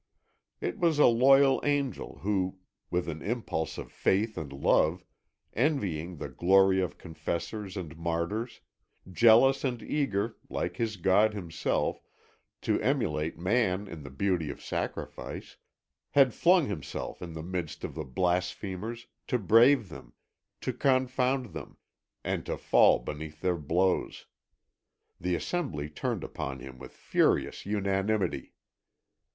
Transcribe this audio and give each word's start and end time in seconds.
It 0.61 0.79
was 0.79 0.97
a 0.97 1.05
loyal 1.05 1.61
angel 1.63 2.17
who, 2.23 2.57
with 2.89 3.07
an 3.07 3.21
impulse 3.21 3.77
of 3.77 3.91
faith 3.91 4.35
and 4.35 4.51
love, 4.51 5.05
envying 5.53 6.17
the 6.17 6.27
glory 6.27 6.81
of 6.81 6.97
confessors 6.97 7.77
and 7.77 7.95
martyrs, 7.95 8.61
jealous 9.11 9.63
and 9.63 9.79
eager, 9.83 10.37
like 10.49 10.77
his 10.77 10.97
God 10.97 11.35
himself, 11.35 12.01
to 12.63 12.81
emulate 12.81 13.37
man 13.37 13.87
in 13.87 14.01
the 14.01 14.09
beauty 14.09 14.49
of 14.49 14.59
sacrifice, 14.59 15.57
had 16.09 16.33
flung 16.33 16.65
himself 16.65 17.21
in 17.21 17.33
the 17.33 17.43
midst 17.43 17.83
of 17.83 17.93
the 17.93 18.03
blasphemers, 18.03 19.05
to 19.27 19.37
brave 19.37 19.89
them, 19.89 20.13
to 20.61 20.73
confound 20.73 21.53
them, 21.53 21.77
and 22.23 22.43
to 22.47 22.57
fall 22.57 22.97
beneath 22.97 23.41
their 23.41 23.55
blows. 23.59 24.25
The 25.19 25.35
assembly 25.35 25.91
turned 25.91 26.23
upon 26.23 26.57
him 26.59 26.79
with 26.79 26.91
furious 26.91 27.67
unanimity. 27.67 28.55